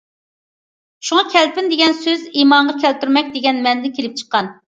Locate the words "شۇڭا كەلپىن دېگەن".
1.09-1.93